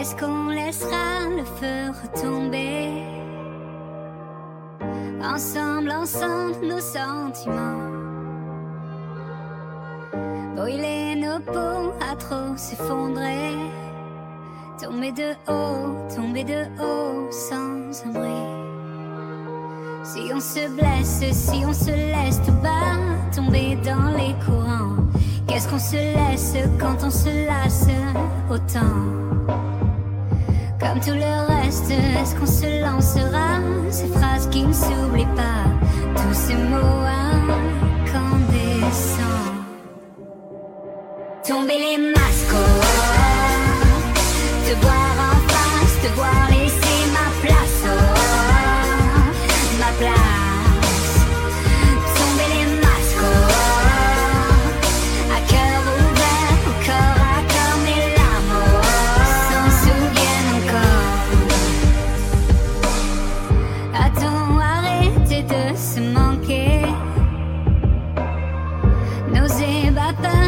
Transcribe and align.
Est-ce 0.00 0.16
qu'on 0.16 0.48
laissera 0.48 1.28
le 1.36 1.44
feu 1.44 1.90
retomber? 2.02 2.88
Ensemble, 5.22 5.90
ensemble, 5.90 6.66
nos 6.66 6.80
sentiments. 6.80 7.90
Brûler 10.56 11.16
nos 11.16 11.38
peaux 11.40 11.92
à 12.00 12.16
trop 12.16 12.56
s'effondrer. 12.56 13.52
Tomber 14.82 15.12
de 15.12 15.32
haut, 15.52 15.94
tomber 16.16 16.44
de 16.44 16.64
haut 16.80 17.30
sans 17.30 18.02
abri. 18.08 18.40
Si 20.02 20.32
on 20.32 20.40
se 20.40 20.66
blesse, 20.76 21.30
si 21.30 21.62
on 21.66 21.74
se 21.74 21.90
laisse 21.90 22.40
tout 22.46 22.58
bas, 22.62 22.96
tomber 23.36 23.76
dans 23.84 24.16
les 24.16 24.32
courants. 24.46 24.96
Qu'est-ce 25.46 25.68
qu'on 25.68 25.78
se 25.78 25.96
laisse 25.96 26.56
quand 26.78 27.04
on 27.04 27.10
se 27.10 27.46
lasse 27.46 27.88
autant? 28.50 29.19
Tout 31.02 31.14
le 31.14 31.34
reste, 31.48 31.90
est-ce 31.90 32.34
qu'on 32.34 32.46
se 32.46 32.80
lancera? 32.82 33.58
Ces 33.90 34.06
phrases 34.08 34.46
qui 34.50 34.62
ne 34.64 34.72
s'oublient 34.72 35.34
pas, 35.34 35.64
tous 36.14 36.34
ces 36.34 36.54
mots 36.54 37.04
incandescents. 38.04 39.24
Tomber 41.46 41.78
les 41.78 41.98
masques, 42.12 42.52
oh, 42.52 42.82
te 44.66 44.74
voir 44.84 45.09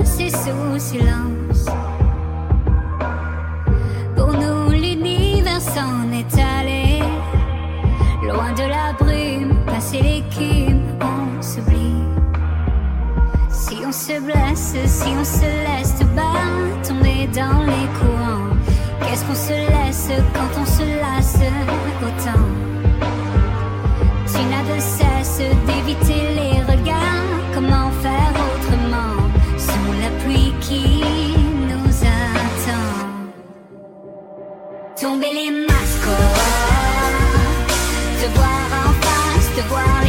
passer 0.00 0.30
sous 0.30 0.78
silence. 0.78 1.66
Pour 4.16 4.32
nous, 4.32 4.70
l'univers 4.70 5.60
s'en 5.60 6.10
est 6.12 6.34
allé. 6.58 7.00
Loin 8.26 8.52
de 8.52 8.66
la 8.76 8.92
brume, 8.98 9.54
passer 9.66 10.00
l'écume, 10.00 10.82
on 11.02 11.42
s'oublie. 11.42 12.04
Si 13.50 13.76
on 13.86 13.92
se 13.92 14.18
blesse, 14.20 14.74
si 14.86 15.10
on 15.20 15.24
se 15.24 15.50
laisse 15.66 15.94
tomber 16.88 17.28
dans 17.34 17.62
les 17.72 17.86
courants. 17.98 18.56
Qu'est-ce 19.02 19.24
qu'on 19.26 19.34
se 19.34 19.52
laisse 19.52 20.08
quand 20.34 20.60
on 20.62 20.66
se 20.66 20.86
lasse 21.02 21.38
autant? 22.06 22.89
Tomber 35.00 35.32
les 35.32 35.50
masques, 35.50 36.08
oh, 36.08 36.36
te 38.20 38.26
voir 38.36 38.66
en 38.84 38.92
face, 39.00 39.48
te 39.56 39.62
voir 39.68 39.99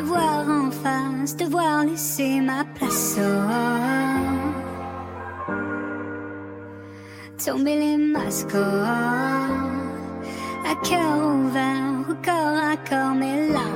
te 0.00 0.06
voir 0.06 0.48
en 0.48 0.70
face, 0.70 1.36
te 1.36 1.44
voir 1.44 1.84
laisser 1.84 2.40
ma 2.40 2.64
place, 2.74 3.18
oh. 3.18 3.22
Tomber 7.44 7.76
les 7.76 7.96
masques, 7.98 8.54
à 10.70 10.74
cœur 10.88 11.18
ouvert, 11.34 12.06
corps 12.24 12.60
à 12.72 12.76
corps, 12.88 13.14
mais 13.14 13.48
l'amour. 13.48 13.69